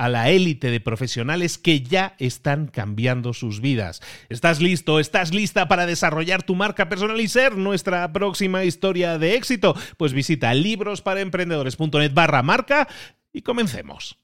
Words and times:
a 0.00 0.08
la 0.08 0.30
élite 0.30 0.70
de 0.70 0.80
profesionales 0.80 1.58
que 1.58 1.82
ya 1.82 2.14
están 2.18 2.68
cambiando 2.68 3.34
sus 3.34 3.60
vidas. 3.60 4.00
¿Estás 4.30 4.62
listo? 4.62 4.98
¿Estás 4.98 5.34
lista 5.34 5.68
para 5.68 5.84
desarrollar 5.84 6.42
tu 6.42 6.54
marca 6.54 6.88
personal 6.88 7.20
y 7.20 7.28
ser 7.28 7.58
nuestra 7.58 8.10
próxima 8.10 8.64
historia 8.64 9.18
de 9.18 9.34
éxito? 9.34 9.76
Pues 9.98 10.14
visita 10.14 10.54
librosparaemprendedores.net 10.54 12.14
barra 12.14 12.42
marca 12.42 12.88
y 13.30 13.42
comencemos. 13.42 14.18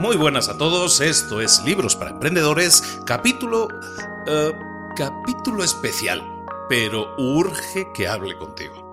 Muy 0.00 0.16
buenas 0.16 0.48
a 0.48 0.58
todos, 0.58 1.00
esto 1.00 1.40
es 1.40 1.62
Libros 1.64 1.94
para 1.94 2.10
Emprendedores, 2.10 2.82
capítulo... 3.06 3.68
Eh, 4.26 4.52
capítulo 4.96 5.62
especial, 5.62 6.20
pero 6.68 7.14
urge 7.16 7.86
que 7.94 8.08
hable 8.08 8.36
contigo. 8.36 8.87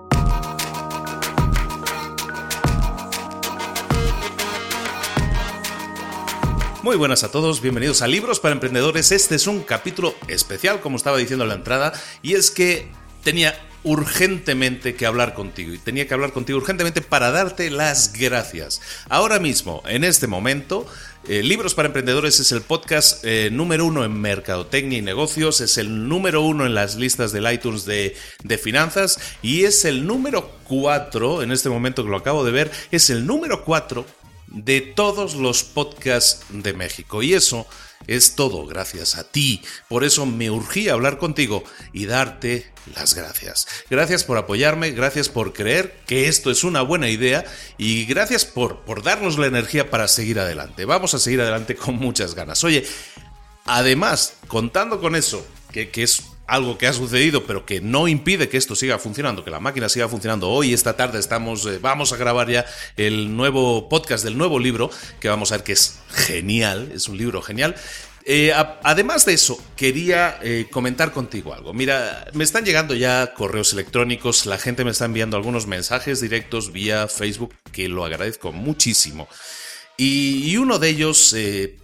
Muy 6.86 6.94
buenas 6.94 7.24
a 7.24 7.32
todos, 7.32 7.62
bienvenidos 7.62 8.00
a 8.00 8.06
Libros 8.06 8.38
para 8.38 8.52
Emprendedores. 8.52 9.10
Este 9.10 9.34
es 9.34 9.48
un 9.48 9.64
capítulo 9.64 10.14
especial, 10.28 10.78
como 10.80 10.96
estaba 10.96 11.18
diciendo 11.18 11.44
en 11.44 11.48
la 11.48 11.56
entrada, 11.56 11.92
y 12.22 12.34
es 12.34 12.52
que 12.52 12.86
tenía 13.24 13.58
urgentemente 13.82 14.94
que 14.94 15.04
hablar 15.04 15.34
contigo 15.34 15.74
y 15.74 15.78
tenía 15.78 16.06
que 16.06 16.14
hablar 16.14 16.32
contigo 16.32 16.60
urgentemente 16.60 17.02
para 17.02 17.32
darte 17.32 17.70
las 17.70 18.12
gracias. 18.12 18.80
Ahora 19.08 19.40
mismo, 19.40 19.82
en 19.88 20.04
este 20.04 20.28
momento, 20.28 20.86
eh, 21.26 21.42
Libros 21.42 21.74
para 21.74 21.86
Emprendedores 21.86 22.38
es 22.38 22.52
el 22.52 22.60
podcast 22.60 23.24
eh, 23.24 23.48
número 23.50 23.84
uno 23.84 24.04
en 24.04 24.20
mercadotecnia 24.20 24.98
y 24.98 25.02
negocios, 25.02 25.60
es 25.60 25.78
el 25.78 26.08
número 26.08 26.42
uno 26.42 26.66
en 26.66 26.76
las 26.76 26.94
listas 26.94 27.32
del 27.32 27.52
iTunes 27.52 27.84
de, 27.84 28.14
de 28.44 28.58
finanzas 28.58 29.18
y 29.42 29.64
es 29.64 29.84
el 29.84 30.06
número 30.06 30.52
cuatro, 30.62 31.42
en 31.42 31.50
este 31.50 31.68
momento 31.68 32.04
que 32.04 32.10
lo 32.10 32.16
acabo 32.16 32.44
de 32.44 32.52
ver, 32.52 32.70
es 32.92 33.10
el 33.10 33.26
número 33.26 33.64
cuatro 33.64 34.06
de 34.48 34.80
todos 34.80 35.34
los 35.34 35.64
podcasts 35.64 36.44
de 36.50 36.72
México. 36.72 37.22
Y 37.22 37.34
eso 37.34 37.66
es 38.06 38.34
todo 38.34 38.66
gracias 38.66 39.16
a 39.16 39.30
ti. 39.30 39.62
Por 39.88 40.04
eso 40.04 40.26
me 40.26 40.50
urgí 40.50 40.88
hablar 40.88 41.18
contigo 41.18 41.64
y 41.92 42.06
darte 42.06 42.72
las 42.94 43.14
gracias. 43.14 43.66
Gracias 43.90 44.24
por 44.24 44.38
apoyarme, 44.38 44.92
gracias 44.92 45.28
por 45.28 45.52
creer 45.52 46.00
que 46.06 46.28
esto 46.28 46.50
es 46.50 46.64
una 46.64 46.82
buena 46.82 47.08
idea 47.08 47.44
y 47.78 48.04
gracias 48.04 48.44
por, 48.44 48.80
por 48.80 49.02
darnos 49.02 49.38
la 49.38 49.46
energía 49.46 49.90
para 49.90 50.08
seguir 50.08 50.38
adelante. 50.38 50.84
Vamos 50.84 51.14
a 51.14 51.18
seguir 51.18 51.40
adelante 51.40 51.74
con 51.74 51.96
muchas 51.96 52.34
ganas. 52.34 52.62
Oye, 52.64 52.86
además, 53.64 54.34
contando 54.46 55.00
con 55.00 55.16
eso, 55.16 55.44
que, 55.72 55.90
que 55.90 56.02
es 56.02 56.22
algo 56.46 56.78
que 56.78 56.86
ha 56.86 56.92
sucedido, 56.92 57.44
pero 57.44 57.66
que 57.66 57.80
no 57.80 58.08
impide 58.08 58.48
que 58.48 58.56
esto 58.56 58.76
siga 58.76 58.98
funcionando, 58.98 59.44
que 59.44 59.50
la 59.50 59.60
máquina 59.60 59.88
siga 59.88 60.08
funcionando. 60.08 60.48
Hoy, 60.50 60.72
esta 60.72 60.96
tarde, 60.96 61.18
estamos, 61.18 61.66
eh, 61.66 61.78
vamos 61.80 62.12
a 62.12 62.16
grabar 62.16 62.48
ya 62.48 62.66
el 62.96 63.36
nuevo 63.36 63.88
podcast 63.88 64.24
del 64.24 64.38
nuevo 64.38 64.58
libro, 64.58 64.90
que 65.20 65.28
vamos 65.28 65.52
a 65.52 65.56
ver 65.56 65.64
que 65.64 65.72
es 65.72 65.98
genial, 66.08 66.90
es 66.94 67.08
un 67.08 67.18
libro 67.18 67.42
genial. 67.42 67.74
Eh, 68.28 68.52
además 68.82 69.24
de 69.24 69.34
eso, 69.34 69.56
quería 69.76 70.40
eh, 70.42 70.66
comentar 70.68 71.12
contigo 71.12 71.54
algo. 71.54 71.72
Mira, 71.72 72.26
me 72.32 72.42
están 72.42 72.64
llegando 72.64 72.94
ya 72.94 73.34
correos 73.34 73.72
electrónicos, 73.72 74.46
la 74.46 74.58
gente 74.58 74.84
me 74.84 74.90
está 74.90 75.04
enviando 75.04 75.36
algunos 75.36 75.68
mensajes 75.68 76.20
directos 76.20 76.72
vía 76.72 77.06
Facebook, 77.06 77.54
que 77.70 77.88
lo 77.88 78.04
agradezco 78.04 78.50
muchísimo. 78.50 79.28
Y, 79.96 80.56
uno 80.56 80.78
de 80.78 80.88
ellos 80.88 81.34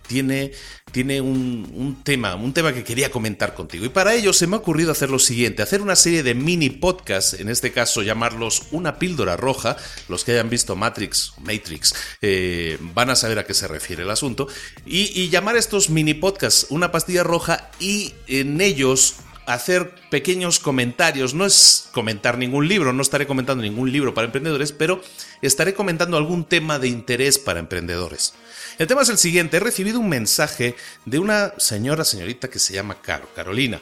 tiene 0.06 0.52
tiene 0.92 1.20
un, 1.22 2.02
tema, 2.04 2.34
un 2.34 2.52
tema 2.52 2.72
que 2.72 2.84
quería 2.84 3.10
comentar 3.10 3.54
contigo. 3.54 3.84
Y 3.84 3.88
para 3.88 4.14
ello 4.14 4.32
se 4.32 4.46
me 4.46 4.56
ha 4.56 4.58
ocurrido 4.58 4.92
hacer 4.92 5.10
lo 5.10 5.18
siguiente, 5.18 5.62
hacer 5.62 5.80
una 5.80 5.96
serie 5.96 6.22
de 6.22 6.34
mini 6.34 6.70
podcasts, 6.70 7.40
en 7.40 7.48
este 7.48 7.72
caso 7.72 8.02
llamarlos 8.02 8.64
una 8.70 8.98
píldora 8.98 9.36
roja. 9.36 9.76
Los 10.08 10.22
que 10.22 10.32
hayan 10.32 10.50
visto 10.50 10.76
Matrix, 10.76 11.32
Matrix, 11.38 11.94
eh, 12.20 12.78
van 12.94 13.10
a 13.10 13.16
saber 13.16 13.38
a 13.38 13.46
qué 13.46 13.54
se 13.54 13.66
refiere 13.66 14.02
el 14.02 14.10
asunto. 14.10 14.46
Y, 14.84 15.18
y 15.18 15.30
llamar 15.30 15.56
estos 15.56 15.90
mini 15.90 16.14
podcasts 16.14 16.66
una 16.68 16.92
pastilla 16.92 17.24
roja 17.24 17.70
y 17.80 18.12
en 18.28 18.60
ellos 18.60 19.16
hacer 19.46 19.94
pequeños 20.10 20.58
comentarios. 20.58 21.34
No 21.34 21.46
es 21.46 21.88
comentar 21.92 22.38
ningún 22.38 22.68
libro, 22.68 22.92
no 22.92 23.02
estaré 23.02 23.26
comentando 23.26 23.62
ningún 23.62 23.90
libro 23.90 24.14
para 24.14 24.26
emprendedores, 24.26 24.72
pero 24.72 25.02
estaré 25.42 25.74
comentando 25.74 26.16
algún 26.16 26.44
tema 26.44 26.78
de 26.78 26.88
interés 26.88 27.38
para 27.38 27.60
emprendedores. 27.60 28.34
El 28.78 28.86
tema 28.86 29.02
es 29.02 29.08
el 29.10 29.18
siguiente, 29.18 29.58
he 29.58 29.60
recibido 29.60 30.00
un 30.00 30.08
mensaje 30.08 30.76
de 31.04 31.18
una 31.18 31.52
señora, 31.58 32.04
señorita 32.04 32.48
que 32.48 32.58
se 32.58 32.72
llama 32.72 33.02
Caro, 33.02 33.28
Carolina. 33.34 33.80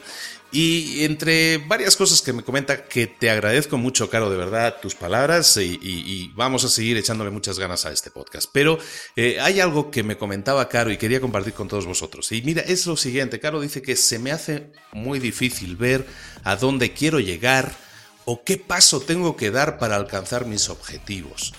Y 0.53 1.05
entre 1.05 1.59
varias 1.59 1.95
cosas 1.95 2.21
que 2.21 2.33
me 2.33 2.43
comenta, 2.43 2.83
que 2.83 3.07
te 3.07 3.29
agradezco 3.29 3.77
mucho, 3.77 4.09
Caro, 4.09 4.29
de 4.29 4.35
verdad, 4.35 4.81
tus 4.81 4.95
palabras 4.95 5.55
y, 5.55 6.29
vamos 6.35 6.65
a 6.65 6.69
seguir 6.69 6.97
echándole 6.97 7.31
muchas 7.31 7.57
ganas 7.57 7.85
a 7.85 7.91
este 7.93 8.11
podcast. 8.11 8.49
Pero 8.51 8.77
eh, 9.15 9.39
hay 9.39 9.61
algo 9.61 9.89
que 9.89 10.03
me 10.03 10.17
comentaba 10.17 10.67
Caro 10.67 10.91
y 10.91 10.97
quería 10.97 11.21
compartir 11.21 11.53
con 11.53 11.69
todos 11.69 11.85
vosotros. 11.85 12.29
Y 12.33 12.41
mira, 12.41 12.61
es 12.63 12.85
lo 12.85 12.97
siguiente, 12.97 13.39
Caro 13.39 13.61
dice 13.61 13.81
que 13.81 13.95
se 13.95 14.19
me 14.19 14.33
hace 14.33 14.73
muy 14.91 15.19
difícil 15.19 15.77
ver 15.77 16.05
a 16.43 16.57
dónde 16.57 16.91
quiero 16.91 17.21
llegar 17.21 17.73
o 18.25 18.43
qué 18.43 18.57
paso 18.57 18.99
tengo 19.01 19.35
que 19.35 19.51
dar 19.51 19.77
para 19.79 19.95
alcanzar 19.95 20.45
mis 20.45 20.69
objetivos. 20.69 21.53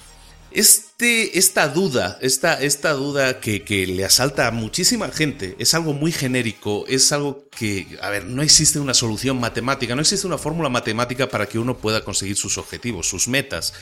Este, 0.55 1.39
esta 1.39 1.69
duda, 1.69 2.19
esta, 2.21 2.61
esta 2.61 2.93
duda 2.93 3.41
que, 3.41 3.65
que, 3.65 3.87
le 3.87 4.05
asalta 4.05 4.47
a 4.47 4.51
muchísima 4.51 5.09
gente, 5.09 5.57
es 5.59 5.73
algo 5.73 5.95
muy 5.95 6.13
genérico, 6.13 6.85
es 6.89 7.11
algo 7.11 7.49
que, 7.57 7.99
a 8.03 8.11
ver, 8.11 8.27
no 8.27 8.43
existe 8.43 8.79
una 8.79 8.93
solución 8.93 9.41
matemática, 9.41 9.95
no 9.95 10.03
existe 10.03 10.27
una 10.27 10.37
fórmula 10.37 10.69
matemática 10.69 11.31
para 11.31 11.47
que 11.47 11.59
uno 11.59 11.79
pueda 11.79 12.05
conseguir 12.05 12.37
sus 12.37 12.59
objetivos, 12.59 13.09
sus 13.09 13.29
metas. 13.29 13.73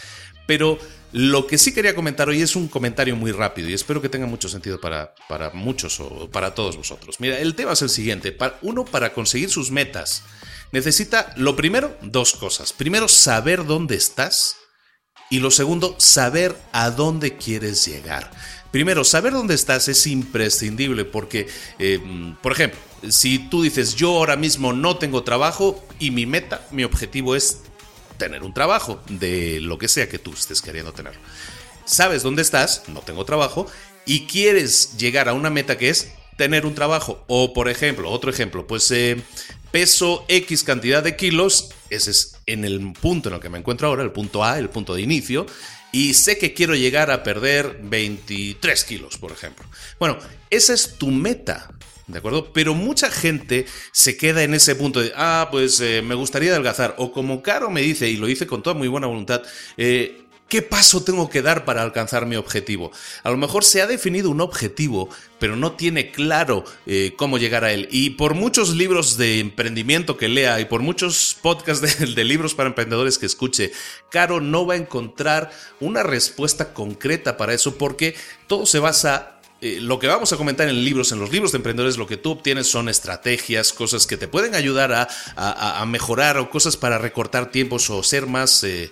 Pero 0.50 0.80
lo 1.12 1.46
que 1.46 1.58
sí 1.58 1.72
quería 1.72 1.94
comentar 1.94 2.28
hoy 2.28 2.42
es 2.42 2.56
un 2.56 2.66
comentario 2.66 3.14
muy 3.14 3.30
rápido 3.30 3.68
y 3.68 3.72
espero 3.72 4.02
que 4.02 4.08
tenga 4.08 4.26
mucho 4.26 4.48
sentido 4.48 4.80
para, 4.80 5.14
para 5.28 5.50
muchos 5.50 6.00
o 6.00 6.28
para 6.28 6.56
todos 6.56 6.76
vosotros. 6.76 7.20
Mira, 7.20 7.38
el 7.38 7.54
tema 7.54 7.74
es 7.74 7.82
el 7.82 7.88
siguiente. 7.88 8.36
Uno, 8.62 8.84
para 8.84 9.12
conseguir 9.12 9.48
sus 9.48 9.70
metas, 9.70 10.24
necesita, 10.72 11.32
lo 11.36 11.54
primero, 11.54 11.96
dos 12.02 12.32
cosas. 12.32 12.72
Primero, 12.72 13.06
saber 13.06 13.64
dónde 13.64 13.94
estás 13.94 14.56
y 15.30 15.38
lo 15.38 15.52
segundo, 15.52 15.94
saber 15.98 16.56
a 16.72 16.90
dónde 16.90 17.36
quieres 17.36 17.86
llegar. 17.86 18.32
primero, 18.72 19.04
saber 19.04 19.32
dónde 19.32 19.54
estás 19.54 19.86
es 19.86 20.04
imprescindible 20.08 21.04
porque, 21.04 21.46
eh, 21.78 22.00
por 22.42 22.50
ejemplo, 22.50 22.80
si 23.08 23.38
tú 23.38 23.62
dices 23.62 23.94
yo 23.94 24.16
ahora 24.16 24.34
mismo 24.34 24.72
no 24.72 24.96
tengo 24.96 25.22
trabajo 25.22 25.86
y 26.00 26.10
mi 26.10 26.26
meta, 26.26 26.66
mi 26.72 26.82
objetivo 26.82 27.36
es 27.36 27.60
tener 28.20 28.42
un 28.44 28.52
trabajo 28.52 29.02
de 29.08 29.60
lo 29.60 29.78
que 29.78 29.88
sea 29.88 30.08
que 30.08 30.18
tú 30.18 30.34
estés 30.34 30.60
queriendo 30.60 30.92
tener. 30.92 31.14
Sabes 31.86 32.22
dónde 32.22 32.42
estás, 32.42 32.82
no 32.88 33.00
tengo 33.00 33.24
trabajo, 33.24 33.66
y 34.04 34.26
quieres 34.26 34.96
llegar 34.98 35.28
a 35.28 35.32
una 35.32 35.48
meta 35.48 35.78
que 35.78 35.88
es 35.88 36.12
tener 36.36 36.66
un 36.66 36.74
trabajo. 36.74 37.24
O, 37.28 37.54
por 37.54 37.68
ejemplo, 37.70 38.10
otro 38.10 38.30
ejemplo, 38.30 38.66
pues 38.66 38.90
eh, 38.90 39.20
peso 39.70 40.26
X 40.28 40.62
cantidad 40.64 41.02
de 41.02 41.16
kilos, 41.16 41.70
ese 41.88 42.10
es 42.10 42.36
en 42.44 42.64
el 42.64 42.92
punto 42.92 43.30
en 43.30 43.36
el 43.36 43.40
que 43.40 43.48
me 43.48 43.58
encuentro 43.58 43.88
ahora, 43.88 44.02
el 44.02 44.12
punto 44.12 44.44
A, 44.44 44.58
el 44.58 44.68
punto 44.68 44.94
de 44.94 45.00
inicio, 45.00 45.46
y 45.90 46.12
sé 46.14 46.36
que 46.36 46.52
quiero 46.52 46.74
llegar 46.74 47.10
a 47.10 47.22
perder 47.22 47.80
23 47.82 48.84
kilos, 48.84 49.16
por 49.16 49.32
ejemplo. 49.32 49.64
Bueno, 49.98 50.18
esa 50.50 50.74
es 50.74 50.98
tu 50.98 51.10
meta. 51.10 51.70
¿De 52.10 52.18
acuerdo? 52.18 52.52
Pero 52.52 52.74
mucha 52.74 53.10
gente 53.10 53.66
se 53.92 54.16
queda 54.16 54.42
en 54.42 54.54
ese 54.54 54.74
punto 54.74 55.00
de, 55.00 55.12
ah, 55.16 55.48
pues 55.50 55.80
eh, 55.80 56.02
me 56.02 56.14
gustaría 56.14 56.50
adelgazar. 56.50 56.94
O 56.98 57.12
como 57.12 57.42
Caro 57.42 57.70
me 57.70 57.82
dice, 57.82 58.08
y 58.08 58.16
lo 58.16 58.26
dice 58.26 58.46
con 58.46 58.62
toda 58.62 58.74
muy 58.74 58.88
buena 58.88 59.06
voluntad, 59.06 59.42
eh, 59.76 60.20
¿Qué 60.50 60.62
paso 60.62 61.04
tengo 61.04 61.30
que 61.30 61.42
dar 61.42 61.64
para 61.64 61.80
alcanzar 61.80 62.26
mi 62.26 62.34
objetivo? 62.34 62.90
A 63.22 63.30
lo 63.30 63.36
mejor 63.36 63.62
se 63.62 63.82
ha 63.82 63.86
definido 63.86 64.30
un 64.30 64.40
objetivo, 64.40 65.08
pero 65.38 65.54
no 65.54 65.74
tiene 65.76 66.10
claro 66.10 66.64
eh, 66.86 67.14
cómo 67.16 67.38
llegar 67.38 67.62
a 67.62 67.72
él. 67.72 67.86
Y 67.92 68.10
por 68.10 68.34
muchos 68.34 68.74
libros 68.74 69.16
de 69.16 69.38
emprendimiento 69.38 70.16
que 70.16 70.26
lea 70.26 70.58
y 70.58 70.64
por 70.64 70.80
muchos 70.82 71.36
podcasts 71.40 72.00
de, 72.16 72.24
libros 72.24 72.56
para 72.56 72.68
emprendedores 72.68 73.16
que 73.16 73.26
escuche, 73.26 73.70
Caro 74.10 74.40
no 74.40 74.66
va 74.66 74.74
a 74.74 74.78
encontrar 74.78 75.52
una 75.78 76.02
respuesta 76.02 76.74
concreta 76.74 77.36
para 77.36 77.54
eso 77.54 77.78
porque 77.78 78.16
todo 78.48 78.66
se 78.66 78.80
basa 78.80 79.39
eh, 79.62 79.78
lo 79.80 79.98
que 79.98 80.06
vamos 80.06 80.32
a 80.32 80.36
comentar 80.36 80.68
en 80.68 80.84
libros, 80.84 81.12
en 81.12 81.18
los 81.18 81.30
libros 81.30 81.52
de 81.52 81.56
emprendedores, 81.56 81.98
lo 81.98 82.06
que 82.06 82.16
tú 82.16 82.30
obtienes 82.30 82.66
son 82.66 82.88
estrategias, 82.88 83.72
cosas 83.72 84.06
que 84.06 84.16
te 84.16 84.26
pueden 84.26 84.54
ayudar 84.54 85.08
a, 85.36 85.84
mejorar 85.86 86.38
o 86.38 86.50
cosas 86.50 86.76
para 86.76 86.98
recortar 86.98 87.50
tiempos 87.50 87.90
o 87.90 88.02
ser 88.02 88.26
más 88.26 88.64
eh, 88.64 88.90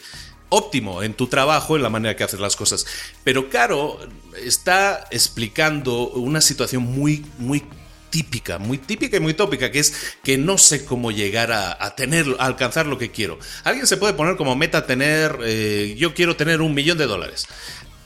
óptimo 0.50 1.02
en 1.02 1.14
tu 1.14 1.26
trabajo, 1.28 1.76
en 1.76 1.82
la 1.82 1.90
manera 1.90 2.16
que 2.16 2.24
haces 2.24 2.40
las 2.40 2.56
cosas. 2.56 2.86
Pero 3.24 3.48
Caro 3.48 3.98
está 4.36 5.06
explicando 5.10 6.08
una 6.10 6.40
situación 6.40 6.82
muy, 6.82 7.24
muy 7.38 7.64
típica, 8.10 8.58
muy 8.58 8.78
típica 8.78 9.16
y 9.16 9.20
muy 9.20 9.34
tópica, 9.34 9.70
que 9.70 9.80
es 9.80 10.16
que 10.22 10.38
no 10.38 10.58
sé 10.58 10.84
cómo 10.84 11.10
llegar 11.10 11.52
a, 11.52 11.94
tener, 11.94 12.26
a 12.38 12.46
alcanzar 12.46 12.86
lo 12.86 12.98
que 12.98 13.10
quiero. 13.10 13.38
Alguien 13.64 13.86
se 13.86 13.96
puede 13.96 14.14
poner 14.14 14.36
como 14.36 14.56
meta 14.56 14.86
tener, 14.86 15.38
eh, 15.42 15.94
yo 15.98 16.14
quiero 16.14 16.36
tener 16.36 16.60
un 16.60 16.74
millón 16.74 16.98
de 16.98 17.06
dólares. 17.06 17.46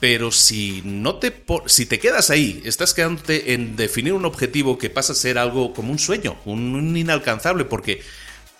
Pero 0.03 0.33
si 0.33 0.81
no 0.83 1.15
te 1.15 1.33
si 1.67 1.85
te 1.85 1.97
quedas 1.97 2.29
ahí, 2.29 2.61
estás 2.65 2.93
quedándote 2.93 3.53
en 3.53 3.77
definir 3.77 4.11
un 4.11 4.25
objetivo 4.25 4.77
que 4.77 4.89
pasa 4.89 5.13
a 5.13 5.15
ser 5.15 5.37
algo 5.37 5.73
como 5.73 5.93
un 5.93 5.97
sueño, 5.97 6.35
un 6.43 6.97
inalcanzable, 6.97 7.63
porque 7.63 8.01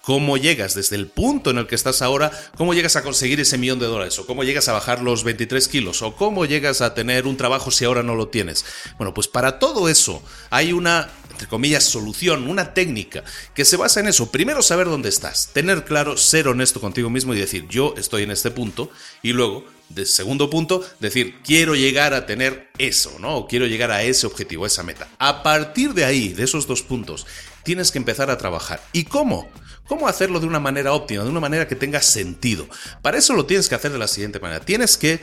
cómo 0.04 0.38
llegas 0.38 0.74
desde 0.74 0.95
el 0.95 1.07
punto 1.07 1.50
en 1.50 1.57
el 1.57 1.68
que 1.68 1.75
estás 1.75 2.01
ahora, 2.01 2.31
cómo 2.56 2.74
llegas 2.74 2.95
a 2.95 3.04
conseguir 3.04 3.42
ese 3.42 3.57
millón 3.57 3.80
de 3.80 3.88
dólares, 3.88 4.18
o 4.19 4.25
cómo 4.25 4.45
llegas 4.45 4.69
a 4.69 4.72
bajar 4.72 5.01
los 5.01 5.25
23 5.25 5.68
kilos, 5.68 6.01
o 6.01 6.16
cómo 6.16 6.45
llegas 6.45 6.80
a 6.80 6.94
tener 6.94 7.28
un 7.28 7.36
trabajo 7.36 7.72
si 7.72 7.84
ahora 7.84 8.04
no 8.04 8.16
lo 8.16 8.30
tienes. 8.30 8.63
Bueno, 8.98 9.13
pues 9.13 9.28
para 9.28 9.60
todo 9.60 9.90
eso 9.90 10.24
hay 10.50 10.72
una 10.72 11.10
entre 11.34 11.48
comillas, 11.48 11.84
solución, 11.84 12.48
una 12.48 12.75
técnica 12.75 13.24
que 13.56 13.66
se 13.66 13.75
basa 13.75 14.00
en 14.00 14.07
eso. 14.07 14.31
Primero 14.31 14.62
saber 14.62 14.88
dónde 14.88 15.10
estás, 15.10 15.50
tener 15.51 15.84
claro, 15.84 16.16
ser 16.16 16.48
honesto 16.48 16.80
contigo 16.80 17.10
mismo 17.10 17.34
y 17.34 17.40
decir, 17.40 17.68
yo 17.68 17.95
estoy 17.98 18.22
en 18.22 18.31
este 18.31 18.51
punto. 18.51 18.92
Y 19.24 19.34
luego, 19.34 19.66
de 19.89 20.06
segundo 20.06 20.50
punto, 20.50 20.83
decir, 21.00 21.35
quiero 21.44 21.75
llegar 21.75 22.13
a 22.13 22.25
tener 22.25 22.69
eso, 22.77 23.18
¿no? 23.19 23.35
O 23.38 23.47
quiero 23.47 23.68
llegar 23.68 23.91
a 23.91 24.03
ese 24.03 24.25
objetivo, 24.25 24.63
a 24.63 24.68
esa 24.68 24.83
meta. 24.83 25.07
A 25.19 25.44
partir 25.44 25.94
de 25.94 26.06
ahí, 26.06 26.30
de 26.30 26.44
esos 26.44 26.68
dos 26.68 26.81
puntos, 26.81 27.27
tienes 27.63 27.91
que 27.91 28.00
empezar 28.00 28.30
a 28.30 28.38
trabajar. 28.38 28.81
¿Y 28.91 29.03
cómo? 29.03 29.50
¿Cómo 29.88 30.07
hacerlo 30.07 30.39
de 30.39 30.47
una 30.47 30.59
manera 30.59 30.94
óptima, 30.94 31.24
de 31.24 31.30
una 31.30 31.39
manera 31.39 31.68
que 31.68 31.75
tenga 31.75 32.01
sentido? 32.01 32.68
Para 33.01 33.18
eso 33.18 33.33
lo 33.33 33.45
tienes 33.45 33.69
que 33.69 33.75
hacer 33.75 33.91
de 33.91 34.00
la 34.00 34.07
siguiente 34.07 34.39
manera. 34.39 34.63
Tienes 34.63 34.97
que, 34.97 35.19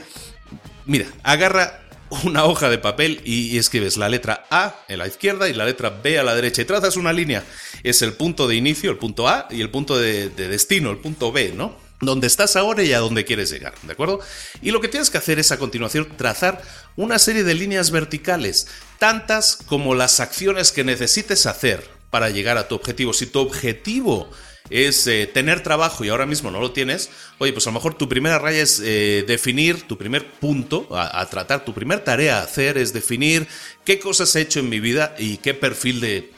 mira, 0.85 1.07
agarra 1.23 1.81
una 2.23 2.45
hoja 2.45 2.69
de 2.69 2.77
papel 2.77 3.21
y 3.23 3.57
escribes 3.57 3.97
la 3.97 4.09
letra 4.09 4.45
A 4.49 4.75
en 4.87 4.99
la 4.99 5.07
izquierda 5.07 5.47
y 5.49 5.53
la 5.53 5.65
letra 5.65 5.89
B 5.89 6.19
a 6.19 6.23
la 6.23 6.35
derecha 6.35 6.61
y 6.61 6.65
trazas 6.65 6.97
una 6.97 7.13
línea. 7.13 7.43
Es 7.83 8.01
el 8.01 8.13
punto 8.13 8.47
de 8.47 8.55
inicio, 8.55 8.91
el 8.91 8.97
punto 8.97 9.27
A, 9.27 9.47
y 9.49 9.61
el 9.61 9.69
punto 9.69 9.97
de, 9.97 10.29
destino, 10.29 10.91
el 10.91 10.97
punto 10.97 11.31
B, 11.31 11.53
¿no? 11.55 11.75
Donde 12.01 12.27
estás 12.27 12.55
ahora 12.55 12.83
y 12.83 12.93
a 12.93 12.99
dónde 12.99 13.25
quieres 13.25 13.51
llegar, 13.51 13.73
¿de 13.83 13.93
acuerdo? 13.93 14.19
Y 14.61 14.71
lo 14.71 14.81
que 14.81 14.87
tienes 14.87 15.09
que 15.09 15.19
hacer 15.19 15.39
es 15.39 15.51
a 15.51 15.59
continuación 15.59 16.07
trazar 16.17 16.61
una 16.95 17.19
serie 17.19 17.43
de 17.43 17.53
líneas 17.53 17.91
verticales, 17.91 18.67
tantas 18.97 19.57
como 19.67 19.95
las 19.95 20.19
acciones 20.19 20.71
que 20.71 20.83
necesites 20.83 21.45
hacer 21.45 21.87
para 22.09 22.29
llegar 22.29 22.57
a 22.57 22.67
tu 22.67 22.75
objetivo. 22.75 23.13
Si 23.13 23.25
tu 23.25 23.39
objetivo 23.39 24.29
es 24.69 25.05
eh, 25.07 25.27
tener 25.27 25.63
trabajo 25.63 26.03
y 26.03 26.09
ahora 26.09 26.25
mismo 26.25 26.51
no 26.51 26.59
lo 26.59 26.71
tienes, 26.71 27.09
oye, 27.39 27.53
pues 27.53 27.65
a 27.67 27.69
lo 27.69 27.75
mejor 27.75 27.95
tu 27.95 28.07
primera 28.07 28.39
raya 28.39 28.61
es 28.61 28.81
eh, 28.83 29.23
definir 29.27 29.87
tu 29.87 29.97
primer 29.97 30.25
punto 30.25 30.87
a, 30.91 31.25
tratar, 31.29 31.65
tu 31.65 31.73
primera 31.73 32.03
tarea 32.03 32.39
a 32.39 32.43
hacer 32.43 32.77
es 32.77 32.93
definir 32.93 33.47
qué 33.85 33.99
cosas 33.99 34.35
he 34.35 34.41
hecho 34.41 34.59
en 34.59 34.69
mi 34.69 34.79
vida 34.79 35.15
y 35.17 35.37
qué 35.37 35.53
perfil 35.53 35.99
de, 35.99 36.31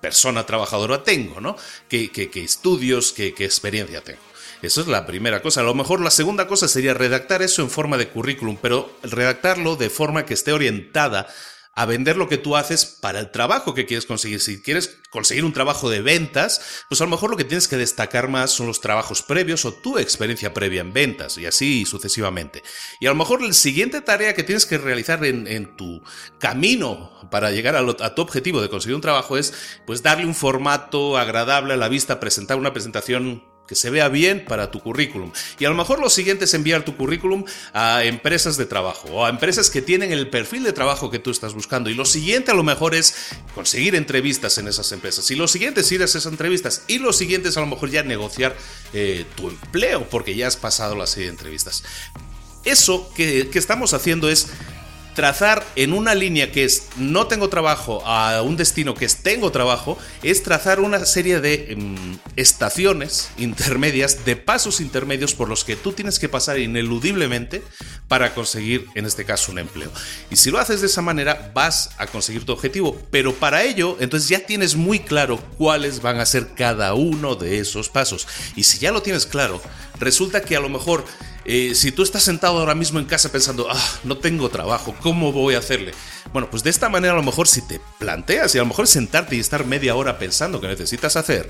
persona 0.00 0.46
trabajadora 0.46 1.02
tengo, 1.02 1.40
¿no? 1.40 1.56
¿Qué, 1.88 2.10
estudios, 2.36 3.12
qué, 3.12 3.34
qué 3.34 3.44
experiencia 3.44 4.00
tengo? 4.00 4.20
Eso 4.62 4.80
es 4.80 4.88
la 4.88 5.06
primera 5.06 5.40
cosa. 5.40 5.60
A 5.60 5.64
lo 5.64 5.74
mejor 5.74 6.00
la 6.00 6.10
segunda 6.10 6.48
cosa 6.48 6.66
sería 6.66 6.94
redactar 6.94 7.42
eso 7.42 7.62
en 7.62 7.70
forma 7.70 7.96
de 7.96 8.08
currículum, 8.08 8.58
pero 8.60 8.90
redactarlo 9.02 9.76
de 9.76 9.90
forma 9.90 10.26
que 10.26 10.34
esté 10.34 10.52
orientada 10.52 11.28
a 11.78 11.86
vender 11.86 12.16
lo 12.16 12.28
que 12.28 12.38
tú 12.38 12.56
haces 12.56 12.84
para 12.84 13.20
el 13.20 13.30
trabajo 13.30 13.72
que 13.72 13.86
quieres 13.86 14.04
conseguir. 14.04 14.40
Si 14.40 14.60
quieres 14.60 14.98
conseguir 15.10 15.44
un 15.44 15.52
trabajo 15.52 15.88
de 15.88 16.00
ventas, 16.00 16.82
pues 16.88 17.00
a 17.00 17.04
lo 17.04 17.10
mejor 17.10 17.30
lo 17.30 17.36
que 17.36 17.44
tienes 17.44 17.68
que 17.68 17.76
destacar 17.76 18.26
más 18.26 18.50
son 18.50 18.66
los 18.66 18.80
trabajos 18.80 19.22
previos 19.22 19.64
o 19.64 19.72
tu 19.72 19.96
experiencia 19.96 20.52
previa 20.52 20.80
en 20.80 20.92
ventas 20.92 21.38
y 21.38 21.46
así 21.46 21.84
sucesivamente. 21.84 22.64
Y 22.98 23.06
a 23.06 23.10
lo 23.10 23.14
mejor 23.14 23.42
la 23.42 23.52
siguiente 23.52 24.00
tarea 24.00 24.34
que 24.34 24.42
tienes 24.42 24.66
que 24.66 24.76
realizar 24.76 25.24
en, 25.24 25.76
tu 25.76 26.02
camino 26.40 27.12
para 27.30 27.52
llegar 27.52 27.76
a, 27.76 27.80
a, 27.80 28.14
tu 28.16 28.22
objetivo 28.22 28.60
de 28.60 28.70
conseguir 28.70 28.96
un 28.96 29.00
trabajo 29.00 29.36
es 29.36 29.54
pues 29.86 30.02
darle 30.02 30.26
un 30.26 30.34
formato 30.34 31.16
agradable 31.16 31.74
a 31.74 31.76
la 31.76 31.88
vista, 31.88 32.18
presentar 32.18 32.58
una 32.58 32.72
presentación 32.72 33.44
que 33.68 33.74
se 33.74 33.90
vea 33.90 34.08
bien 34.08 34.44
para 34.46 34.70
tu 34.70 34.80
currículum. 34.80 35.30
Y 35.58 35.66
a 35.66 35.68
lo 35.68 35.74
mejor 35.74 36.00
lo 36.00 36.08
siguiente 36.08 36.46
es 36.46 36.54
enviar 36.54 36.84
tu 36.84 36.96
currículum 36.96 37.44
a 37.74 38.02
empresas 38.02 38.56
de 38.56 38.64
trabajo 38.64 39.08
o 39.08 39.26
a 39.26 39.28
empresas 39.28 39.68
que 39.68 39.82
tienen 39.82 40.10
el 40.10 40.28
perfil 40.30 40.64
de 40.64 40.72
trabajo 40.72 41.10
que 41.10 41.18
tú 41.18 41.30
estás 41.30 41.52
buscando. 41.52 41.90
Y 41.90 41.94
lo 41.94 42.06
siguiente 42.06 42.50
a 42.50 42.54
lo 42.54 42.62
mejor 42.62 42.94
es 42.94 43.14
conseguir 43.54 43.94
entrevistas 43.94 44.56
en 44.56 44.68
esas 44.68 44.90
empresas. 44.92 45.30
Y 45.30 45.36
lo 45.36 45.46
siguiente 45.46 45.82
es 45.82 45.92
ir 45.92 46.00
a 46.00 46.06
esas 46.06 46.24
entrevistas. 46.24 46.82
Y 46.88 46.98
lo 46.98 47.12
siguiente 47.12 47.50
es 47.50 47.56
a 47.58 47.60
lo 47.60 47.66
mejor 47.66 47.90
ya 47.90 48.02
negociar 48.02 48.56
eh, 48.94 49.26
tu 49.36 49.50
empleo 49.50 50.08
porque 50.08 50.34
ya 50.34 50.46
has 50.46 50.56
pasado 50.56 50.96
la 50.96 51.06
serie 51.06 51.26
de 51.26 51.32
entrevistas. 51.32 51.84
Eso 52.64 53.12
que, 53.14 53.48
que 53.50 53.58
estamos 53.58 53.92
haciendo 53.92 54.30
es 54.30 54.48
trazar 55.18 55.66
en 55.74 55.94
una 55.94 56.14
línea 56.14 56.52
que 56.52 56.62
es 56.62 56.90
no 56.96 57.26
tengo 57.26 57.48
trabajo 57.48 58.06
a 58.06 58.40
un 58.42 58.56
destino 58.56 58.94
que 58.94 59.04
es 59.04 59.16
tengo 59.16 59.50
trabajo, 59.50 59.98
es 60.22 60.44
trazar 60.44 60.78
una 60.78 61.04
serie 61.06 61.40
de 61.40 61.72
em, 61.72 62.18
estaciones 62.36 63.30
intermedias, 63.36 64.24
de 64.24 64.36
pasos 64.36 64.80
intermedios 64.80 65.34
por 65.34 65.48
los 65.48 65.64
que 65.64 65.74
tú 65.74 65.90
tienes 65.90 66.20
que 66.20 66.28
pasar 66.28 66.60
ineludiblemente 66.60 67.64
para 68.06 68.32
conseguir, 68.32 68.86
en 68.94 69.06
este 69.06 69.24
caso, 69.24 69.50
un 69.50 69.58
empleo. 69.58 69.90
Y 70.30 70.36
si 70.36 70.52
lo 70.52 70.60
haces 70.60 70.82
de 70.82 70.86
esa 70.86 71.02
manera, 71.02 71.50
vas 71.52 71.90
a 71.98 72.06
conseguir 72.06 72.46
tu 72.46 72.52
objetivo, 72.52 72.96
pero 73.10 73.34
para 73.34 73.64
ello, 73.64 73.96
entonces 73.98 74.28
ya 74.28 74.46
tienes 74.46 74.76
muy 74.76 75.00
claro 75.00 75.40
cuáles 75.58 76.00
van 76.00 76.20
a 76.20 76.26
ser 76.26 76.54
cada 76.54 76.94
uno 76.94 77.34
de 77.34 77.58
esos 77.58 77.88
pasos. 77.88 78.28
Y 78.54 78.62
si 78.62 78.78
ya 78.78 78.92
lo 78.92 79.02
tienes 79.02 79.26
claro, 79.26 79.60
resulta 79.98 80.42
que 80.42 80.54
a 80.54 80.60
lo 80.60 80.68
mejor 80.68 81.04
eh, 81.50 81.74
si 81.74 81.92
tú 81.92 82.02
estás 82.02 82.22
sentado 82.22 82.58
ahora 82.58 82.74
mismo 82.74 82.98
en 82.98 83.06
casa 83.06 83.32
pensando, 83.32 83.68
ah, 83.70 83.90
no 84.04 84.18
tengo 84.18 84.50
trabajo, 84.50 84.94
¿cómo 85.00 85.32
voy 85.32 85.54
a 85.54 85.60
hacerle? 85.60 85.92
Bueno, 86.30 86.50
pues 86.50 86.62
de 86.62 86.68
esta 86.68 86.90
manera 86.90 87.14
a 87.14 87.16
lo 87.16 87.22
mejor 87.22 87.48
si 87.48 87.62
te 87.62 87.80
planteas 87.98 88.54
y 88.54 88.58
a 88.58 88.60
lo 88.60 88.66
mejor 88.66 88.86
sentarte 88.86 89.34
y 89.34 89.40
estar 89.40 89.64
media 89.64 89.96
hora 89.96 90.18
pensando 90.18 90.60
que 90.60 90.68
necesitas 90.68 91.16
hacer, 91.16 91.48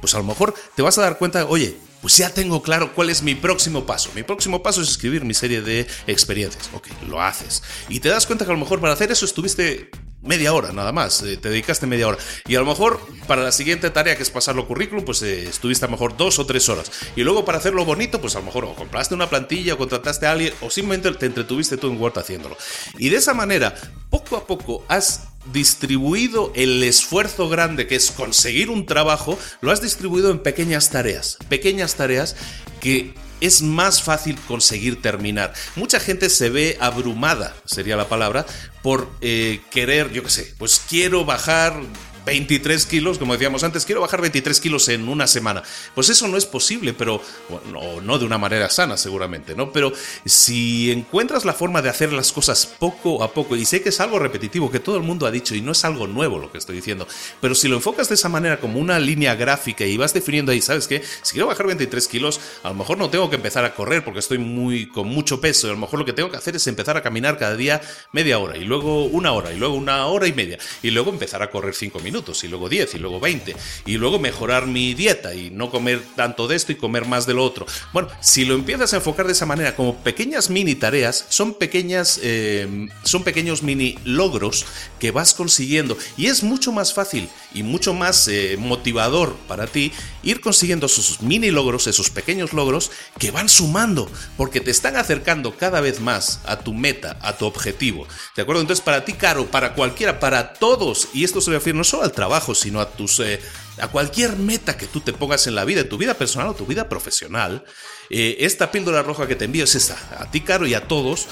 pues 0.00 0.14
a 0.14 0.18
lo 0.18 0.24
mejor 0.24 0.54
te 0.76 0.82
vas 0.82 0.98
a 0.98 1.02
dar 1.02 1.18
cuenta, 1.18 1.46
oye, 1.46 1.76
pues 2.00 2.16
ya 2.16 2.32
tengo 2.32 2.62
claro 2.62 2.94
cuál 2.94 3.10
es 3.10 3.22
mi 3.22 3.34
próximo 3.34 3.86
paso. 3.86 4.10
Mi 4.14 4.22
próximo 4.22 4.62
paso 4.62 4.82
es 4.82 4.88
escribir 4.88 5.24
mi 5.24 5.34
serie 5.34 5.62
de 5.62 5.84
experiencias. 6.06 6.70
Ok, 6.72 6.86
lo 7.08 7.20
haces. 7.20 7.64
Y 7.88 7.98
te 7.98 8.08
das 8.08 8.26
cuenta 8.26 8.44
que 8.44 8.52
a 8.52 8.54
lo 8.54 8.60
mejor 8.60 8.80
para 8.80 8.92
hacer 8.92 9.10
eso 9.10 9.24
estuviste 9.24 9.90
media 10.22 10.52
hora 10.52 10.72
nada 10.72 10.92
más, 10.92 11.22
eh, 11.22 11.36
te 11.36 11.48
dedicaste 11.48 11.86
media 11.86 12.08
hora. 12.08 12.18
Y 12.46 12.54
a 12.54 12.60
lo 12.60 12.66
mejor 12.66 13.00
para 13.26 13.42
la 13.42 13.52
siguiente 13.52 13.90
tarea 13.90 14.16
que 14.16 14.22
es 14.22 14.30
pasarlo 14.30 14.66
currículum, 14.66 15.04
pues 15.04 15.22
eh, 15.22 15.48
estuviste 15.48 15.84
a 15.84 15.88
lo 15.88 15.92
mejor 15.92 16.16
dos 16.16 16.38
o 16.38 16.46
tres 16.46 16.68
horas. 16.68 16.90
Y 17.16 17.22
luego 17.22 17.44
para 17.44 17.58
hacerlo 17.58 17.84
bonito, 17.84 18.20
pues 18.20 18.36
a 18.36 18.40
lo 18.40 18.46
mejor 18.46 18.64
o 18.64 18.74
compraste 18.74 19.14
una 19.14 19.30
plantilla 19.30 19.74
o 19.74 19.78
contrataste 19.78 20.26
a 20.26 20.32
alguien 20.32 20.52
o 20.60 20.70
simplemente 20.70 21.10
te 21.12 21.26
entretuviste 21.26 21.76
tú 21.76 21.88
en 21.88 22.00
Word 22.00 22.18
haciéndolo. 22.18 22.56
Y 22.98 23.08
de 23.08 23.16
esa 23.16 23.34
manera, 23.34 23.74
poco 24.10 24.36
a 24.36 24.46
poco 24.46 24.84
has 24.88 25.28
distribuido 25.52 26.52
el 26.54 26.82
esfuerzo 26.82 27.48
grande 27.48 27.86
que 27.86 27.96
es 27.96 28.10
conseguir 28.10 28.68
un 28.68 28.86
trabajo, 28.86 29.38
lo 29.62 29.72
has 29.72 29.80
distribuido 29.80 30.30
en 30.30 30.40
pequeñas 30.40 30.90
tareas, 30.90 31.38
pequeñas 31.48 31.94
tareas 31.94 32.36
que 32.80 33.14
es 33.40 33.62
más 33.62 34.02
fácil 34.02 34.38
conseguir 34.46 35.02
terminar. 35.02 35.52
Mucha 35.76 36.00
gente 36.00 36.30
se 36.30 36.50
ve 36.50 36.76
abrumada, 36.80 37.54
sería 37.64 37.96
la 37.96 38.08
palabra, 38.08 38.46
por 38.82 39.10
eh, 39.20 39.60
querer, 39.70 40.12
yo 40.12 40.22
qué 40.22 40.30
sé, 40.30 40.54
pues 40.58 40.80
quiero 40.88 41.24
bajar 41.24 41.74
23 42.24 42.86
kilos, 42.86 43.18
como 43.18 43.32
decíamos 43.32 43.64
antes, 43.64 43.84
quiero 43.84 44.00
bajar 44.00 44.20
23 44.20 44.60
kilos 44.60 44.88
en 44.88 45.08
una 45.08 45.26
semana. 45.26 45.62
Pues 45.94 46.08
eso 46.10 46.28
no 46.28 46.36
es 46.36 46.46
posible, 46.46 46.92
pero 46.92 47.22
bueno, 47.48 48.00
no 48.00 48.18
de 48.18 48.24
una 48.24 48.38
manera 48.38 48.68
sana 48.68 48.96
seguramente, 48.96 49.54
¿no? 49.54 49.72
Pero 49.72 49.92
si 50.24 50.90
encuentras 50.90 51.44
la 51.44 51.52
forma 51.52 51.82
de 51.82 51.88
hacer 51.88 52.12
las 52.12 52.32
cosas 52.32 52.66
poco 52.66 53.22
a 53.22 53.32
poco, 53.32 53.56
y 53.56 53.64
sé 53.64 53.82
que 53.82 53.88
es 53.88 54.00
algo 54.00 54.18
repetitivo, 54.18 54.70
que 54.70 54.80
todo 54.80 54.96
el 54.96 55.02
mundo 55.02 55.26
ha 55.26 55.30
dicho, 55.30 55.54
y 55.54 55.60
no 55.60 55.72
es 55.72 55.84
algo 55.84 56.06
nuevo 56.06 56.38
lo 56.38 56.52
que 56.52 56.58
estoy 56.58 56.76
diciendo, 56.76 57.06
pero 57.40 57.54
si 57.54 57.68
lo 57.68 57.76
enfocas 57.76 58.08
de 58.08 58.14
esa 58.14 58.28
manera 58.28 58.60
como 58.60 58.78
una 58.78 58.98
línea 58.98 59.34
gráfica 59.34 59.86
y 59.86 59.96
vas 59.96 60.12
definiendo 60.12 60.52
ahí, 60.52 60.60
¿sabes 60.60 60.86
qué? 60.86 61.02
Si 61.22 61.32
quiero 61.32 61.46
bajar 61.46 61.66
23 61.66 62.06
kilos, 62.08 62.40
a 62.62 62.68
lo 62.68 62.74
mejor 62.74 62.98
no 62.98 63.10
tengo 63.10 63.30
que 63.30 63.36
empezar 63.36 63.64
a 63.64 63.74
correr 63.74 64.04
porque 64.04 64.20
estoy 64.20 64.38
muy 64.38 64.86
con 64.86 65.08
mucho 65.08 65.40
peso, 65.40 65.68
a 65.68 65.70
lo 65.70 65.78
mejor 65.78 65.98
lo 65.98 66.04
que 66.04 66.12
tengo 66.12 66.30
que 66.30 66.36
hacer 66.36 66.56
es 66.56 66.66
empezar 66.66 66.96
a 66.96 67.02
caminar 67.02 67.38
cada 67.38 67.56
día 67.56 67.80
media 68.12 68.38
hora, 68.38 68.56
y 68.56 68.64
luego 68.64 69.04
una 69.04 69.32
hora, 69.32 69.52
y 69.52 69.56
luego 69.56 69.74
una 69.74 70.06
hora 70.06 70.26
y 70.26 70.32
media, 70.32 70.58
y 70.82 70.90
luego 70.90 71.10
empezar 71.10 71.42
a 71.42 71.50
correr 71.50 71.74
5 71.74 71.98
minutos 72.00 72.09
minutos, 72.10 72.42
y 72.42 72.48
luego 72.48 72.68
10, 72.68 72.96
y 72.96 72.98
luego 72.98 73.20
20, 73.20 73.54
y 73.86 73.96
luego 73.96 74.18
mejorar 74.18 74.66
mi 74.66 74.94
dieta 74.94 75.32
y 75.32 75.50
no 75.50 75.70
comer 75.70 76.02
tanto 76.16 76.48
de 76.48 76.56
esto 76.56 76.72
y 76.72 76.74
comer 76.74 77.06
más 77.06 77.24
de 77.24 77.34
lo 77.34 77.44
otro. 77.44 77.66
Bueno, 77.92 78.08
si 78.20 78.44
lo 78.44 78.54
empiezas 78.54 78.92
a 78.92 78.96
enfocar 78.96 79.26
de 79.26 79.32
esa 79.32 79.46
manera, 79.46 79.76
como 79.76 79.96
pequeñas 79.96 80.50
mini 80.50 80.74
tareas, 80.74 81.26
son 81.28 81.54
pequeñas, 81.54 82.18
eh, 82.22 82.88
son 83.04 83.22
pequeños 83.22 83.62
mini 83.62 83.96
logros 84.04 84.66
que 84.98 85.12
vas 85.12 85.34
consiguiendo, 85.34 85.96
y 86.16 86.26
es 86.26 86.42
mucho 86.42 86.72
más 86.72 86.92
fácil 86.92 87.28
y 87.54 87.62
mucho 87.62 87.94
más 87.94 88.26
eh, 88.26 88.56
motivador 88.58 89.36
para 89.46 89.66
ti 89.66 89.92
ir 90.22 90.40
consiguiendo 90.40 90.86
esos 90.86 91.22
mini 91.22 91.50
logros, 91.50 91.86
esos 91.86 92.10
pequeños 92.10 92.52
logros 92.52 92.90
que 93.18 93.30
van 93.30 93.48
sumando, 93.48 94.10
porque 94.36 94.60
te 94.60 94.70
están 94.70 94.96
acercando 94.96 95.56
cada 95.56 95.80
vez 95.80 96.00
más 96.00 96.40
a 96.44 96.58
tu 96.58 96.74
meta, 96.74 97.16
a 97.22 97.36
tu 97.36 97.46
objetivo. 97.46 98.06
¿De 98.36 98.42
acuerdo? 98.42 98.62
Entonces, 98.62 98.84
para 98.84 99.04
ti, 99.04 99.12
Caro, 99.12 99.46
para 99.46 99.74
cualquiera, 99.74 100.18
para 100.20 100.54
todos, 100.54 101.08
y 101.12 101.24
esto 101.24 101.40
se 101.40 101.50
refiere 101.50 101.76
no 101.76 101.84
solo 101.84 101.99
al 102.02 102.12
trabajo, 102.12 102.54
sino 102.54 102.80
a 102.80 102.90
tus... 102.90 103.20
Eh, 103.20 103.40
a 103.78 103.88
cualquier 103.88 104.36
meta 104.36 104.76
que 104.76 104.86
tú 104.86 105.00
te 105.00 105.14
pongas 105.14 105.46
en 105.46 105.54
la 105.54 105.64
vida, 105.64 105.80
en 105.80 105.88
tu 105.88 105.96
vida 105.96 106.12
personal 106.12 106.48
o 106.48 106.54
tu 106.54 106.66
vida 106.66 106.86
profesional, 106.90 107.64
eh, 108.10 108.36
esta 108.40 108.70
píldora 108.70 109.02
roja 109.02 109.26
que 109.26 109.36
te 109.36 109.46
envío 109.46 109.64
es 109.64 109.74
esa, 109.74 109.96
a 110.18 110.30
ti, 110.30 110.42
Caro, 110.42 110.66
y 110.66 110.74
a 110.74 110.86
todos, 110.86 111.28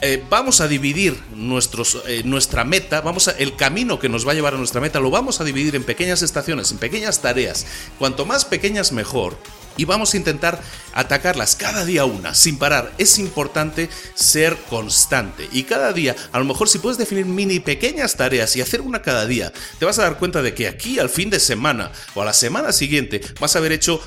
eh, 0.00 0.20
vamos 0.28 0.60
a 0.60 0.66
dividir 0.66 1.16
nuestros, 1.32 2.02
nuestra 2.24 2.64
meta, 2.64 3.02
vamos 3.02 3.28
a, 3.28 3.32
el 3.32 3.54
camino 3.54 4.00
que 4.00 4.08
nos 4.08 4.26
va 4.26 4.32
a 4.32 4.34
llevar 4.34 4.54
a 4.54 4.56
nuestra 4.56 4.80
meta, 4.80 4.98
lo 4.98 5.10
vamos 5.10 5.40
a 5.40 5.44
dividir 5.44 5.76
en 5.76 5.84
pequeñas 5.84 6.22
estaciones, 6.22 6.72
en 6.72 6.78
pequeñas 6.78 7.22
tareas. 7.22 7.66
Cuanto 8.00 8.26
más 8.26 8.44
pequeñas, 8.44 8.90
mejor 8.90 9.38
y 9.76 9.84
vamos 9.84 10.14
a 10.14 10.16
intentar 10.16 10.60
atacarlas 10.92 11.56
cada 11.56 11.84
día 11.84 12.04
una, 12.04 12.34
sin 12.34 12.58
parar. 12.58 12.92
Es 12.98 13.18
importante 13.18 13.88
ser 14.14 14.56
constante 14.68 15.48
y 15.52 15.64
cada 15.64 15.92
día, 15.92 16.16
a 16.32 16.38
lo 16.38 16.44
mejor 16.44 16.68
si 16.68 16.78
puedes 16.78 16.98
definir 16.98 17.26
mini 17.26 17.60
pequeñas 17.60 18.16
tareas 18.16 18.54
y 18.56 18.60
hacer 18.60 18.80
una 18.80 19.02
cada 19.02 19.26
día, 19.26 19.52
te 19.78 19.84
vas 19.84 19.98
a 19.98 20.02
dar 20.02 20.18
cuenta 20.18 20.42
de 20.42 20.54
que 20.54 20.68
aquí 20.68 20.98
al 20.98 21.08
fin 21.08 21.30
de 21.30 21.40
semana 21.40 21.90
o 22.14 22.22
a 22.22 22.24
la 22.24 22.32
semana 22.32 22.72
siguiente 22.72 23.20
vas 23.40 23.54
a 23.54 23.58
haber 23.58 23.72
hecho 23.72 24.00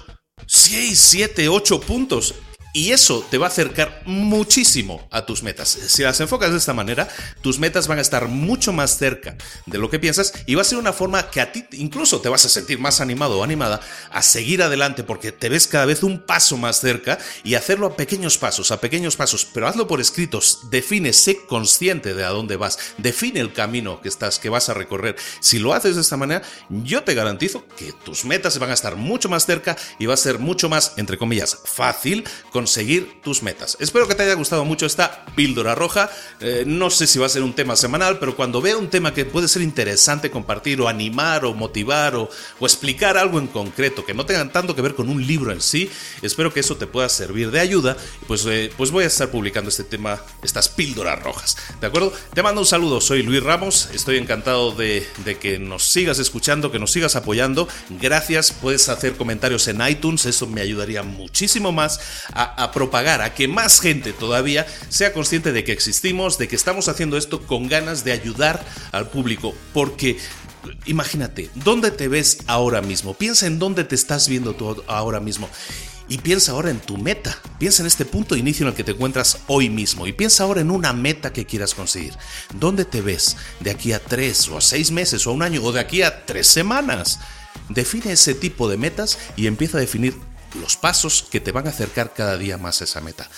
6, 0.48 1.00
7, 1.00 1.50
8 1.50 1.80
puntos 1.82 2.36
y 2.76 2.92
eso 2.92 3.26
te 3.32 3.38
va 3.38 3.46
a 3.46 3.50
acercar 3.50 4.02
muchísimo 4.06 5.08
a 5.10 5.26
tus 5.26 5.44
metas. 5.44 5.70
Si 5.70 6.04
las 6.04 6.20
enfocas 6.20 6.52
de 6.52 6.58
esta 6.58 6.74
manera, 6.74 7.08
tus 7.40 7.58
metas 7.58 7.88
van 7.88 8.00
a 8.00 8.02
estar 8.02 8.28
mucho 8.28 8.74
más 8.74 8.98
cerca 8.98 9.38
de 9.66 9.78
lo 9.78 9.90
que 9.90 9.98
piensas 9.98 10.34
y 10.46 10.56
va 10.56 10.62
a 10.62 10.66
ser 10.66 10.78
una 10.78 10.92
forma 10.92 11.32
que 11.32 11.40
a 11.40 11.54
ti 11.54 11.64
incluso 11.72 12.20
te 12.20 12.28
vas 12.28 12.44
a 12.44 12.50
sentir 12.50 12.78
más 12.78 13.00
animado 13.00 13.40
o 13.40 13.46
animada 13.46 13.80
a 14.12 14.22
seguir 14.22 14.62
adelante 14.62 15.06
porque 15.06 15.32
te 15.32 15.48
ves 15.48 15.68
cada 15.68 15.86
vez 15.86 16.04
un 16.04 16.26
paso 16.26 16.58
más 16.58 16.82
cerca 16.82 17.18
y 17.46 17.56
hacerlo 17.56 17.88
a 17.88 17.96
pequeños 17.96 18.38
pasos, 18.38 18.72
a 18.72 18.82
pequeños 18.82 19.16
pasos, 19.16 19.48
pero 19.54 19.70
hazlo 19.70 19.88
por 19.88 20.02
escritos, 20.02 20.70
define, 20.70 21.14
sé 21.14 21.46
consciente 21.48 22.14
de 22.14 22.26
a 22.26 22.30
dónde 22.30 22.58
vas, 22.58 22.78
define 22.98 23.40
el 23.40 23.54
camino 23.54 24.02
que 24.02 24.10
estás, 24.10 24.38
que 24.38 24.50
vas 24.50 24.68
a 24.68 24.74
recorrer. 24.74 25.16
Si 25.40 25.60
lo 25.60 25.74
haces 25.74 25.96
de 25.96 26.02
esta 26.02 26.18
manera, 26.18 26.42
yo 26.70 27.06
te 27.06 27.14
garantizo 27.14 27.66
que 27.78 27.94
tus 28.04 28.26
metas 28.26 28.60
van 28.60 28.72
a 28.72 28.74
estar 28.74 28.98
mucho 28.98 29.30
más 29.30 29.46
cerca 29.46 29.78
y 29.98 30.08
va 30.08 30.16
a 30.16 30.18
ser 30.18 30.40
mucho 30.40 30.68
más, 30.68 30.92
entre 30.98 31.18
comillas, 31.18 31.58
fácil 31.64 32.26
con 32.52 32.65
conseguir 32.66 33.22
tus 33.22 33.44
metas. 33.44 33.78
Espero 33.80 34.08
que 34.08 34.16
te 34.16 34.24
haya 34.24 34.34
gustado 34.34 34.66
mucho 34.66 34.88
esta 34.88 35.24
píldora 35.36 35.76
roja. 35.76 36.10
Eh, 36.40 36.64
no 36.66 36.90
sé 36.90 37.06
si 37.06 37.20
va 37.20 37.28
a 37.28 37.30
ser 37.30 37.44
un 37.44 37.54
tema 37.54 37.76
semanal, 37.76 38.18
pero 38.18 38.36
cuando 38.36 38.60
vea 38.60 38.76
un 38.76 38.90
tema 38.90 39.14
que 39.14 39.24
puede 39.24 39.48
ser 39.48 39.62
interesante 39.62 40.32
compartir 40.32 40.82
o 40.82 40.88
animar 40.88 41.46
o 41.46 41.54
motivar 41.54 42.16
o, 42.16 42.28
o 42.60 42.66
explicar 42.66 43.20
algo 43.20 43.38
en 43.38 43.46
concreto 43.46 44.04
que 44.04 44.16
no 44.16 44.26
tenga 44.26 44.52
tanto 44.52 44.76
que 44.76 44.82
ver 44.82 44.96
con 44.96 45.10
un 45.10 45.28
libro 45.28 45.52
en 45.52 45.62
sí, 45.62 45.92
espero 46.24 46.52
que 46.52 46.62
eso 46.62 46.76
te 46.76 46.88
pueda 46.88 47.08
servir 47.08 47.52
de 47.52 47.60
ayuda. 47.60 47.98
Pues, 48.26 48.44
eh, 48.48 48.72
pues 48.76 48.90
voy 48.90 49.04
a 49.04 49.08
estar 49.08 49.30
publicando 49.30 49.70
este 49.70 49.84
tema, 49.84 50.20
estas 50.42 50.68
píldoras 50.68 51.22
rojas. 51.22 51.58
¿De 51.80 51.86
acuerdo? 51.86 52.12
Te 52.34 52.42
mando 52.42 52.62
un 52.62 52.68
saludo, 52.68 53.00
soy 53.00 53.22
Luis 53.22 53.44
Ramos, 53.44 53.90
estoy 53.94 54.18
encantado 54.18 54.72
de, 54.72 55.08
de 55.24 55.38
que 55.38 55.60
nos 55.60 55.84
sigas 55.84 56.18
escuchando, 56.18 56.72
que 56.72 56.80
nos 56.80 56.92
sigas 56.92 57.16
apoyando. 57.16 57.68
Gracias, 58.02 58.52
puedes 58.52 58.90
hacer 58.90 59.18
comentarios 59.18 59.68
en 59.68 59.88
iTunes, 59.88 60.26
eso 60.26 60.48
me 60.48 60.62
ayudaría 60.62 61.04
muchísimo 61.04 61.72
más 61.72 62.00
a, 62.34 62.55
a, 62.56 62.72
propagar, 62.72 63.22
a 63.22 63.34
que 63.34 63.48
más 63.48 63.80
gente 63.80 64.14
todavía 64.14 64.66
sea 64.90 65.14
consciente 65.14 65.52
de 65.52 65.64
que 65.64 65.72
existimos, 65.72 66.38
de 66.38 66.48
que 66.48 66.56
estamos 66.56 66.88
haciendo 66.88 67.18
esto 67.18 67.46
con 67.46 67.68
ganas 67.68 68.04
de 68.04 68.12
ayudar 68.12 68.66
al 68.92 69.10
público, 69.10 69.54
porque 69.74 70.18
imagínate, 70.86 71.50
¿dónde 71.56 71.92
te 71.92 72.08
ves 72.08 72.40
ahora 72.48 72.82
mismo? 72.82 73.14
Piensa 73.14 73.48
en 73.48 73.60
dónde 73.60 73.84
te 73.84 73.96
estás 73.96 74.28
viendo 74.28 74.56
tú 74.56 74.84
ahora 74.88 75.20
mismo. 75.20 75.50
Y 76.08 76.20
piensa 76.20 76.52
ahora 76.52 76.70
en 76.70 76.80
tu 76.80 76.98
meta. 76.98 77.36
Piensa 77.58 77.82
en 77.82 77.88
este 77.88 78.06
punto 78.06 78.36
de 78.36 78.42
inicio 78.42 78.64
en 78.64 78.70
el 78.70 78.76
que 78.76 78.84
te 78.84 78.92
encuentras 78.92 79.40
hoy 79.48 79.70
mismo. 79.70 80.06
Y 80.06 80.14
piensa 80.14 80.44
ahora 80.44 80.62
en 80.62 80.70
una 80.70 80.94
meta 80.94 81.34
que 81.34 81.46
quieras 81.46 81.74
conseguir. 81.74 82.14
¿Dónde 82.54 82.86
te 82.86 83.02
ves 83.02 83.38
de 83.60 83.72
aquí 83.72 83.92
a 83.92 84.00
tres 84.00 84.48
o 84.50 84.58
a 84.58 84.62
seis 84.62 84.92
meses 84.92 85.26
o 85.26 85.32
a 85.32 85.34
un 85.34 85.42
año 85.42 85.64
o 85.64 85.72
de 85.72 85.80
aquí 85.80 86.04
a 86.04 86.26
tres 86.26 86.46
semanas? 86.46 87.20
Define 87.70 88.12
ese 88.12 88.36
tipo 88.36 88.70
de 88.70 88.78
metas 88.78 89.18
y 89.36 89.48
empieza 89.48 89.78
a 89.78 89.82
definir 89.82 90.16
los 90.56 90.78
pasos 90.78 91.24
que 91.30 91.40
te 91.40 91.52
van 91.52 91.68
a 91.68 91.70
acercar 91.70 92.14
cada 92.14 92.38
día 92.38 92.58
más 92.58 92.82
a 92.82 92.86
esa 92.86 93.02
meta. 93.02 93.30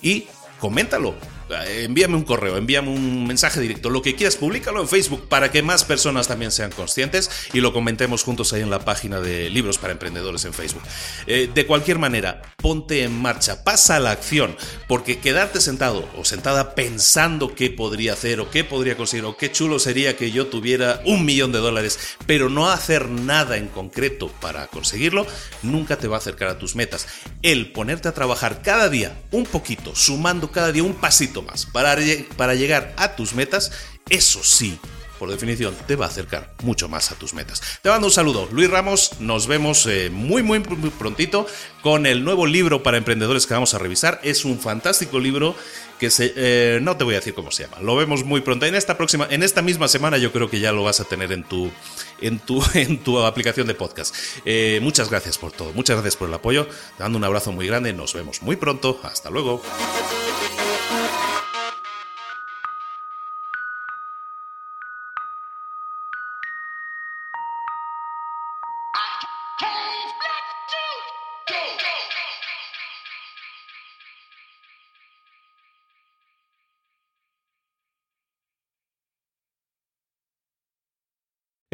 Y 0.00 0.26
coméntalo, 0.60 1.14
envíame 1.50 2.16
un 2.16 2.24
correo, 2.24 2.56
envíame 2.56 2.90
un 2.90 3.26
mensaje 3.26 3.60
directo, 3.60 3.90
lo 3.90 4.02
que 4.02 4.14
quieras, 4.14 4.36
públicalo 4.36 4.80
en 4.80 4.88
Facebook 4.88 5.28
para 5.28 5.50
que 5.50 5.62
más 5.62 5.84
personas 5.84 6.28
también 6.28 6.50
sean 6.50 6.70
conscientes 6.70 7.30
y 7.52 7.60
lo 7.60 7.72
comentemos 7.72 8.22
juntos 8.22 8.52
ahí 8.52 8.62
en 8.62 8.70
la 8.70 8.84
página 8.84 9.20
de 9.20 9.50
Libros 9.50 9.78
para 9.78 9.92
Emprendedores 9.92 10.44
en 10.44 10.54
Facebook. 10.54 10.82
Eh, 11.26 11.50
de 11.52 11.66
cualquier 11.66 11.98
manera, 11.98 12.42
ponte 12.56 13.02
en 13.02 13.20
marcha, 13.20 13.64
pasa 13.64 13.96
a 13.96 14.00
la 14.00 14.10
acción, 14.10 14.56
porque 14.88 15.18
quedarte 15.18 15.60
sentado 15.60 16.08
o 16.16 16.24
sentada 16.24 16.74
pensando 16.74 17.54
qué 17.54 17.70
podría 17.70 18.14
hacer 18.14 18.40
o 18.40 18.50
qué 18.50 18.64
podría 18.64 18.96
conseguir 18.96 19.24
o 19.24 19.36
qué 19.36 19.52
chulo 19.52 19.78
sería 19.78 20.16
que 20.16 20.30
yo 20.30 20.46
tuviera 20.46 21.00
un 21.04 21.24
millón 21.24 21.52
de 21.52 21.58
dólares, 21.58 21.98
pero 22.26 22.48
no 22.48 22.70
hacer 22.70 23.08
nada 23.08 23.56
en 23.56 23.68
concreto 23.68 24.28
para 24.40 24.66
conseguirlo, 24.68 25.26
nunca 25.62 25.96
te 25.96 26.08
va 26.08 26.16
a 26.16 26.18
acercar 26.18 26.48
a 26.48 26.58
tus 26.58 26.74
metas. 26.74 27.06
El 27.42 27.72
ponerte 27.72 28.08
a 28.08 28.12
trabajar 28.12 28.62
cada 28.62 28.88
día 28.88 29.16
un 29.30 29.44
poquito, 29.44 29.94
sumando 29.94 30.50
cada 30.50 30.72
día 30.72 30.82
un 30.82 30.94
pasito 30.94 31.33
más 31.42 31.66
para, 31.66 31.96
para 32.36 32.54
llegar 32.54 32.94
a 32.96 33.16
tus 33.16 33.34
metas, 33.34 33.72
eso 34.10 34.42
sí, 34.42 34.78
por 35.18 35.30
definición, 35.30 35.74
te 35.86 35.96
va 35.96 36.06
a 36.06 36.08
acercar 36.08 36.52
mucho 36.62 36.88
más 36.88 37.10
a 37.12 37.14
tus 37.14 37.34
metas. 37.34 37.62
Te 37.82 37.88
mando 37.88 38.08
un 38.08 38.12
saludo, 38.12 38.48
Luis 38.52 38.68
Ramos, 38.68 39.12
nos 39.20 39.46
vemos 39.46 39.86
eh, 39.86 40.10
muy, 40.10 40.42
muy, 40.42 40.58
muy 40.58 40.90
prontito 40.90 41.46
con 41.82 42.06
el 42.06 42.24
nuevo 42.24 42.46
libro 42.46 42.82
para 42.82 42.96
emprendedores 42.96 43.46
que 43.46 43.54
vamos 43.54 43.74
a 43.74 43.78
revisar. 43.78 44.20
Es 44.22 44.44
un 44.44 44.58
fantástico 44.58 45.18
libro 45.18 45.54
que 45.98 46.10
se, 46.10 46.32
eh, 46.36 46.78
no 46.82 46.96
te 46.96 47.04
voy 47.04 47.14
a 47.14 47.18
decir 47.18 47.34
cómo 47.34 47.50
se 47.50 47.64
llama. 47.64 47.78
Lo 47.80 47.96
vemos 47.96 48.24
muy 48.24 48.40
pronto. 48.40 48.66
En 48.66 48.74
esta 48.74 48.96
próxima, 48.96 49.26
en 49.30 49.42
esta 49.42 49.62
misma 49.62 49.88
semana, 49.88 50.18
yo 50.18 50.32
creo 50.32 50.50
que 50.50 50.60
ya 50.60 50.72
lo 50.72 50.82
vas 50.82 51.00
a 51.00 51.04
tener 51.04 51.32
en 51.32 51.44
tu, 51.44 51.70
en 52.20 52.40
tu, 52.40 52.62
en 52.74 52.98
tu 52.98 53.20
aplicación 53.20 53.66
de 53.66 53.74
podcast. 53.74 54.14
Eh, 54.44 54.80
muchas 54.82 55.10
gracias 55.10 55.38
por 55.38 55.52
todo, 55.52 55.72
muchas 55.72 55.96
gracias 55.96 56.16
por 56.16 56.28
el 56.28 56.34
apoyo. 56.34 56.66
Te 56.96 57.02
mando 57.02 57.18
un 57.18 57.24
abrazo 57.24 57.52
muy 57.52 57.66
grande. 57.66 57.92
Nos 57.92 58.14
vemos 58.14 58.42
muy 58.42 58.56
pronto. 58.56 59.00
Hasta 59.04 59.30
luego. 59.30 59.62